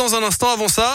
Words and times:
dans 0.00 0.14
un 0.14 0.22
instant. 0.22 0.50
Avant 0.50 0.68
ça, 0.68 0.94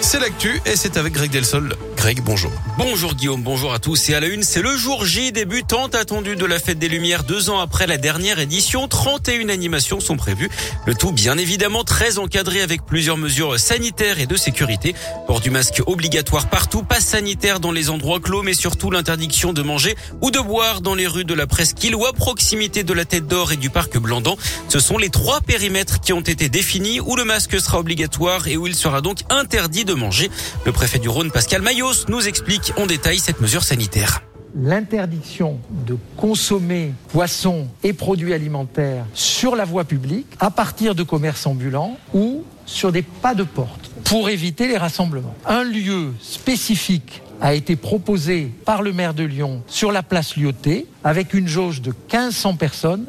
c'est 0.00 0.20
l'actu 0.20 0.62
et 0.64 0.76
c'est 0.76 0.96
avec 0.96 1.12
Greg 1.12 1.30
Delsol. 1.32 1.74
Bonjour. 2.14 2.52
Bonjour 2.78 3.14
Guillaume, 3.16 3.42
bonjour 3.42 3.72
à 3.74 3.80
tous. 3.80 4.10
Et 4.10 4.14
à 4.14 4.20
la 4.20 4.28
une, 4.28 4.44
c'est 4.44 4.62
le 4.62 4.76
jour 4.76 5.04
J, 5.04 5.32
début 5.32 5.64
tant 5.64 5.86
attendu 5.86 6.36
de 6.36 6.44
la 6.44 6.60
Fête 6.60 6.78
des 6.78 6.88
Lumières, 6.88 7.24
deux 7.24 7.50
ans 7.50 7.58
après 7.58 7.88
la 7.88 7.96
dernière 7.96 8.38
édition. 8.38 8.86
31 8.86 9.48
animations 9.48 9.98
sont 9.98 10.16
prévues. 10.16 10.48
Le 10.86 10.94
tout, 10.94 11.10
bien 11.10 11.36
évidemment, 11.36 11.82
très 11.82 12.18
encadré 12.18 12.62
avec 12.62 12.86
plusieurs 12.86 13.16
mesures 13.16 13.58
sanitaires 13.58 14.20
et 14.20 14.26
de 14.26 14.36
sécurité. 14.36 14.94
Port 15.26 15.40
du 15.40 15.50
masque 15.50 15.82
obligatoire 15.84 16.48
partout, 16.48 16.84
pas 16.84 17.00
sanitaire 17.00 17.58
dans 17.58 17.72
les 17.72 17.90
endroits 17.90 18.20
clos, 18.20 18.42
mais 18.42 18.54
surtout 18.54 18.92
l'interdiction 18.92 19.52
de 19.52 19.62
manger 19.62 19.96
ou 20.20 20.30
de 20.30 20.38
boire 20.38 20.82
dans 20.82 20.94
les 20.94 21.08
rues 21.08 21.24
de 21.24 21.34
la 21.34 21.48
Presqu'île 21.48 21.96
ou 21.96 22.06
à 22.06 22.12
proximité 22.12 22.84
de 22.84 22.92
la 22.92 23.04
Tête 23.04 23.26
d'Or 23.26 23.50
et 23.50 23.56
du 23.56 23.68
Parc 23.68 23.98
Blandan. 23.98 24.36
Ce 24.68 24.78
sont 24.78 24.96
les 24.96 25.10
trois 25.10 25.40
périmètres 25.40 26.00
qui 26.00 26.12
ont 26.12 26.20
été 26.20 26.48
définis 26.48 27.00
où 27.00 27.16
le 27.16 27.24
masque 27.24 27.60
sera 27.60 27.80
obligatoire 27.80 28.46
et 28.46 28.56
où 28.56 28.68
il 28.68 28.76
sera 28.76 29.00
donc 29.00 29.22
interdit 29.28 29.84
de 29.84 29.94
manger. 29.94 30.30
Le 30.64 30.70
préfet 30.70 31.00
du 31.00 31.08
Rhône, 31.08 31.32
Pascal 31.32 31.62
Nous 32.08 32.28
explique 32.28 32.72
en 32.76 32.86
détail 32.86 33.18
cette 33.18 33.40
mesure 33.40 33.64
sanitaire 33.64 34.22
l'interdiction 34.58 35.58
de 35.86 35.98
consommer 36.16 36.92
poissons 37.08 37.66
et 37.82 37.92
produits 37.92 38.32
alimentaires 38.32 39.04
sur 39.12 39.54
la 39.54 39.66
voie 39.66 39.84
publique 39.84 40.26
à 40.40 40.50
partir 40.50 40.94
de 40.94 41.02
commerces 41.02 41.46
ambulants 41.46 41.98
ou 42.14 42.42
sur 42.64 42.90
des 42.90 43.02
pas 43.02 43.34
de 43.34 43.42
porte 43.42 43.90
pour 44.04 44.30
éviter 44.30 44.66
les 44.66 44.78
rassemblements. 44.78 45.34
Un 45.44 45.62
lieu 45.62 46.14
spécifique 46.22 47.22
a 47.40 47.54
été 47.54 47.76
proposé 47.76 48.50
par 48.64 48.82
le 48.82 48.94
maire 48.94 49.12
de 49.12 49.24
Lyon 49.24 49.62
sur 49.66 49.92
la 49.92 50.02
place 50.02 50.36
Lyoté 50.36 50.86
avec 51.04 51.34
une 51.34 51.48
jauge 51.48 51.82
de 51.82 51.90
1500 51.90 52.56
personnes 52.56 53.06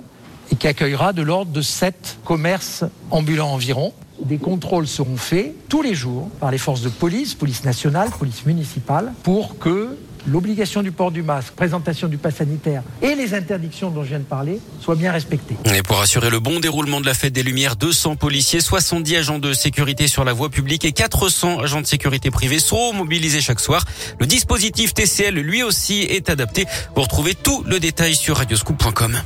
et 0.52 0.56
qui 0.56 0.68
accueillera 0.68 1.14
de 1.14 1.22
l'ordre 1.22 1.52
de 1.52 1.62
7 1.62 2.20
commerces 2.26 2.84
ambulants 3.10 3.54
environ 3.54 3.94
des 4.24 4.38
contrôles 4.38 4.88
seront 4.88 5.18
faits 5.18 5.54
tous 5.70 5.82
les 5.82 5.94
jours 5.94 6.30
par 6.40 6.52
les 6.52 6.58
forces 6.58 6.82
de 6.82 6.90
police, 6.90 7.36
police 7.36 7.64
nationale, 7.64 8.10
police 8.18 8.46
municipale, 8.46 9.14
pour 9.24 9.58
que 9.58 9.98
l'obligation 10.28 10.84
du 10.84 10.92
port 10.92 11.12
du 11.12 11.24
masque, 11.24 11.54
présentation 11.54 12.08
du 12.08 12.18
pass 12.18 12.36
sanitaire 12.36 12.84
et 13.02 13.16
les 13.16 13.34
interdictions 13.34 13.90
dont 13.90 14.04
je 14.04 14.10
viens 14.10 14.20
de 14.20 14.24
parler 14.24 14.60
soient 14.82 14.96
bien 14.96 15.12
respectées. 15.12 15.56
Et 15.74 15.82
pour 15.84 16.00
assurer 16.00 16.30
le 16.30 16.40
bon 16.40 16.60
déroulement 16.60 17.02
de 17.02 17.06
la 17.06 17.14
fête 17.14 17.34
des 17.34 17.44
Lumières, 17.44 17.76
200 17.76 18.18
policiers, 18.18 18.60
70 18.60 19.16
agents 19.16 19.40
de 19.40 19.54
sécurité 19.54 20.08
sur 20.08 20.26
la 20.26 20.34
voie 20.34 20.50
publique 20.50 20.86
et 20.86 20.92
400 20.92 21.60
agents 21.60 21.82
de 21.82 21.88
sécurité 21.88 22.32
privée 22.32 22.60
seront 22.60 22.94
mobilisés 22.94 23.42
chaque 23.42 23.60
soir. 23.60 23.86
Le 24.20 24.26
dispositif 24.26 24.94
TCL, 24.94 25.36
lui 25.36 25.64
aussi, 25.64 26.02
est 26.02 26.30
adapté. 26.30 26.66
Vous 26.96 27.02
retrouvez 27.02 27.36
tout 27.36 27.64
le 27.66 27.80
détail 27.80 28.16
sur 28.16 28.38
radioscoop.com. 28.38 29.18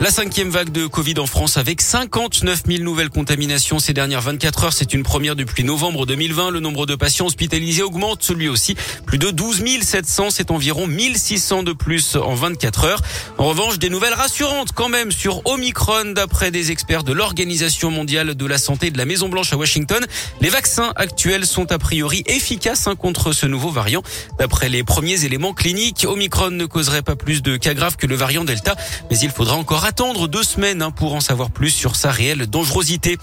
La 0.00 0.10
cinquième 0.10 0.50
vague 0.50 0.72
de 0.72 0.88
Covid 0.88 1.20
en 1.20 1.26
France 1.26 1.56
avec 1.56 1.80
59 1.80 2.64
000 2.66 2.82
nouvelles 2.82 3.10
contaminations 3.10 3.78
ces 3.78 3.92
dernières 3.92 4.20
24 4.20 4.64
heures. 4.64 4.72
C'est 4.72 4.92
une 4.92 5.04
première 5.04 5.36
depuis 5.36 5.62
novembre 5.62 6.04
2020. 6.04 6.50
Le 6.50 6.58
nombre 6.58 6.84
de 6.84 6.96
patients 6.96 7.26
hospitalisés 7.26 7.82
augmente 7.82 8.28
lui 8.30 8.48
aussi. 8.48 8.74
Plus 9.06 9.18
de 9.18 9.30
12 9.30 9.62
700, 9.82 10.30
c'est 10.30 10.50
environ 10.50 10.88
1600 10.88 11.62
de 11.62 11.72
plus 11.72 12.16
en 12.16 12.34
24 12.34 12.84
heures. 12.84 13.02
En 13.38 13.44
revanche, 13.44 13.78
des 13.78 13.88
nouvelles 13.88 14.14
rassurantes 14.14 14.72
quand 14.72 14.88
même 14.88 15.12
sur 15.12 15.46
Omicron 15.46 16.12
d'après 16.12 16.50
des 16.50 16.72
experts 16.72 17.04
de 17.04 17.12
l'Organisation 17.12 17.92
mondiale 17.92 18.34
de 18.34 18.46
la 18.46 18.58
santé 18.58 18.90
de 18.90 18.98
la 18.98 19.04
Maison 19.04 19.28
Blanche 19.28 19.52
à 19.52 19.56
Washington. 19.56 20.04
Les 20.40 20.50
vaccins 20.50 20.92
actuels 20.96 21.46
sont 21.46 21.70
a 21.70 21.78
priori 21.78 22.24
efficaces 22.26 22.88
hein, 22.88 22.96
contre 22.96 23.32
ce 23.32 23.46
nouveau 23.46 23.70
variant. 23.70 24.02
D'après 24.40 24.68
les 24.68 24.82
premiers 24.82 25.24
éléments 25.24 25.54
cliniques, 25.54 26.04
Omicron 26.06 26.50
ne 26.50 26.66
causerait 26.66 27.02
pas 27.02 27.14
plus 27.14 27.42
de 27.42 27.56
cas 27.56 27.74
graves 27.74 27.96
que 27.96 28.08
le 28.08 28.16
variant 28.16 28.44
Delta, 28.44 28.74
mais 29.10 29.18
il 29.18 29.30
faudra 29.30 29.54
encore 29.54 29.83
attendre 29.84 30.28
deux 30.28 30.42
semaines 30.42 30.82
hein, 30.82 30.90
pour 30.90 31.14
en 31.14 31.20
savoir 31.20 31.50
plus 31.50 31.70
sur 31.70 31.96
sa 31.96 32.10
réelle 32.10 32.46
dangerosité. 32.46 33.18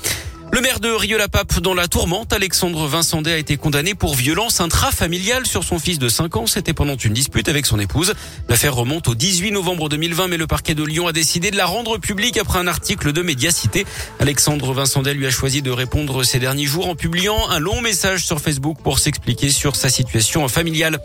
Le 0.53 0.59
maire 0.59 0.81
de 0.81 0.89
Rieux-la-Pape 0.89 1.59
dans 1.59 1.73
la 1.73 1.87
tourmente, 1.87 2.33
Alexandre 2.33 2.85
Vincendet 2.85 3.31
a 3.31 3.37
été 3.37 3.55
condamné 3.55 3.95
pour 3.95 4.15
violence 4.15 4.59
intrafamiliale 4.59 5.45
sur 5.45 5.63
son 5.63 5.79
fils 5.79 5.97
de 5.97 6.09
5 6.09 6.35
ans. 6.35 6.47
C'était 6.47 6.73
pendant 6.73 6.97
une 6.97 7.13
dispute 7.13 7.47
avec 7.47 7.65
son 7.65 7.79
épouse. 7.79 8.13
L'affaire 8.49 8.75
remonte 8.75 9.07
au 9.07 9.15
18 9.15 9.51
novembre 9.51 9.87
2020, 9.87 10.27
mais 10.27 10.37
le 10.37 10.47
parquet 10.47 10.75
de 10.75 10.83
Lyon 10.83 11.07
a 11.07 11.13
décidé 11.13 11.51
de 11.51 11.57
la 11.57 11.65
rendre 11.65 11.97
publique 11.97 12.37
après 12.37 12.59
un 12.59 12.67
article 12.67 13.13
de 13.13 13.21
Médiacité. 13.21 13.85
Alexandre 14.19 14.73
Vincendet 14.73 15.13
lui 15.13 15.25
a 15.25 15.31
choisi 15.31 15.61
de 15.61 15.71
répondre 15.71 16.23
ces 16.23 16.39
derniers 16.39 16.65
jours 16.65 16.89
en 16.89 16.95
publiant 16.95 17.49
un 17.49 17.59
long 17.59 17.79
message 17.81 18.25
sur 18.25 18.41
Facebook 18.41 18.77
pour 18.83 18.99
s'expliquer 18.99 19.49
sur 19.49 19.77
sa 19.77 19.89
situation 19.89 20.47
familiale. 20.49 20.99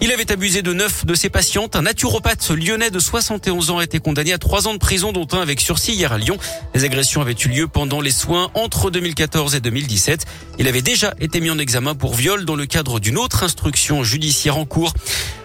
Il 0.00 0.10
avait 0.10 0.32
abusé 0.32 0.62
de 0.62 0.72
neuf 0.72 1.06
de 1.06 1.14
ses 1.14 1.28
patientes. 1.28 1.76
Un 1.76 1.82
naturopathe 1.82 2.50
lyonnais 2.50 2.90
de 2.90 2.98
71 2.98 3.70
ans 3.70 3.78
a 3.78 3.84
été 3.84 4.00
condamné 4.00 4.32
à 4.32 4.38
trois 4.38 4.66
ans 4.66 4.72
de 4.72 4.78
prison, 4.78 5.12
dont 5.12 5.28
un 5.32 5.40
avec 5.40 5.60
sursis 5.60 5.92
hier 5.92 6.12
à 6.12 6.18
Lyon. 6.18 6.38
Les 6.74 6.84
agressions 6.84 7.20
avaient 7.20 7.36
eu 7.44 7.48
lieu 7.48 7.68
pendant 7.68 8.00
les 8.00 8.10
soins 8.10 8.50
entre 8.54 8.90
2014 8.90 9.54
et 9.54 9.60
2017. 9.60 10.24
Il 10.58 10.66
avait 10.66 10.82
déjà 10.82 11.14
été 11.20 11.40
mis 11.40 11.50
en 11.50 11.58
examen 11.58 11.94
pour 11.94 12.14
viol 12.14 12.44
dans 12.44 12.56
le 12.56 12.66
cadre 12.66 12.98
d'une 12.98 13.16
autre 13.16 13.44
instruction 13.44 14.02
judiciaire 14.02 14.58
en 14.58 14.64
cours. 14.64 14.92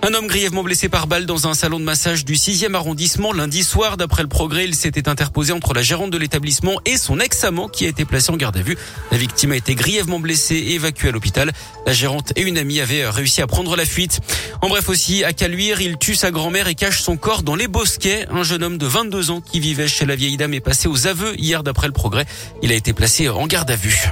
Un 0.01 0.13
homme 0.13 0.27
grièvement 0.27 0.63
blessé 0.63 0.89
par 0.89 1.07
balle 1.07 1.25
dans 1.25 1.47
un 1.47 1.53
salon 1.53 1.79
de 1.79 1.85
massage 1.85 2.25
du 2.25 2.35
6e 2.35 2.73
arrondissement 2.73 3.33
lundi 3.33 3.63
soir. 3.63 3.97
D'après 3.97 4.23
le 4.23 4.29
progrès, 4.29 4.65
il 4.65 4.75
s'était 4.75 5.09
interposé 5.09 5.53
entre 5.53 5.73
la 5.73 5.81
gérante 5.81 6.11
de 6.11 6.17
l'établissement 6.17 6.79
et 6.85 6.97
son 6.97 7.19
ex-amant 7.19 7.67
qui 7.67 7.85
a 7.85 7.89
été 7.89 8.05
placé 8.05 8.31
en 8.31 8.37
garde 8.37 8.57
à 8.57 8.61
vue. 8.61 8.77
La 9.11 9.17
victime 9.17 9.51
a 9.51 9.55
été 9.55 9.75
grièvement 9.75 10.19
blessée 10.19 10.55
et 10.55 10.73
évacuée 10.75 11.09
à 11.09 11.11
l'hôpital. 11.11 11.51
La 11.85 11.93
gérante 11.93 12.33
et 12.35 12.41
une 12.41 12.57
amie 12.57 12.79
avaient 12.79 13.07
réussi 13.07 13.41
à 13.41 13.47
prendre 13.47 13.75
la 13.75 13.85
fuite. 13.85 14.19
En 14.61 14.69
bref 14.69 14.89
aussi, 14.89 15.23
à 15.23 15.33
Caluire, 15.33 15.81
il 15.81 15.97
tue 15.97 16.15
sa 16.15 16.31
grand-mère 16.31 16.67
et 16.67 16.75
cache 16.75 17.01
son 17.01 17.17
corps 17.17 17.43
dans 17.43 17.55
les 17.55 17.67
bosquets. 17.67 18.25
Un 18.29 18.43
jeune 18.43 18.63
homme 18.63 18.77
de 18.77 18.85
22 18.85 19.31
ans 19.31 19.41
qui 19.41 19.59
vivait 19.59 19.87
chez 19.87 20.05
la 20.05 20.15
vieille 20.15 20.37
dame 20.37 20.53
est 20.53 20.59
passé 20.59 20.87
aux 20.87 21.07
aveux 21.07 21.39
hier 21.39 21.63
d'après 21.63 21.87
le 21.87 21.93
progrès. 21.93 22.25
Il 22.61 22.71
a 22.71 22.75
été 22.75 22.93
placé 22.93 23.29
en 23.29 23.47
garde 23.47 23.71
à 23.71 23.75
vue. 23.75 24.09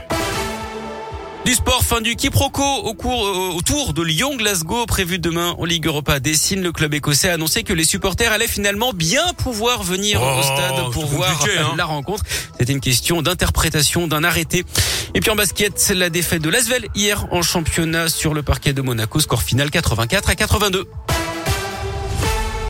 Du 1.45 1.53
sport, 1.53 1.83
fin 1.83 2.01
du 2.01 2.15
quiproquo 2.15 2.63
au 2.63 2.95
cours, 2.95 3.27
euh, 3.27 3.55
autour 3.55 3.93
de 3.93 4.01
Lyon-Glasgow 4.01 4.87
prévu 4.87 5.19
demain 5.19 5.53
en 5.59 5.65
Ligue 5.65 5.85
Europa. 5.85 6.19
Dessine 6.19 6.63
le 6.63 6.71
club 6.71 6.95
écossais 6.95 7.29
a 7.29 7.33
annoncé 7.33 7.61
que 7.61 7.71
les 7.71 7.85
supporters 7.85 8.31
allaient 8.31 8.47
finalement 8.47 8.93
bien 8.93 9.31
pouvoir 9.37 9.83
venir 9.83 10.19
au 10.23 10.25
Oh, 10.25 10.41
stade 10.41 10.91
pour 10.91 11.07
c'est 11.07 11.15
voir 11.15 11.45
hein. 11.59 11.75
la 11.77 11.85
rencontre. 11.85 12.23
C'était 12.57 12.73
une 12.73 12.79
question 12.79 13.21
d'interprétation 13.21 14.07
d'un 14.07 14.23
arrêté. 14.23 14.65
Et 15.13 15.19
puis 15.19 15.29
en 15.29 15.35
basket, 15.35 15.91
la 15.95 16.09
défaite 16.09 16.41
de 16.41 16.49
Lasvel 16.49 16.87
hier 16.95 17.27
en 17.31 17.43
championnat 17.43 18.09
sur 18.09 18.33
le 18.33 18.41
parquet 18.41 18.73
de 18.73 18.81
Monaco. 18.81 19.19
Score 19.19 19.43
final 19.43 19.69
84 19.69 20.29
à 20.29 20.35
82. 20.35 20.87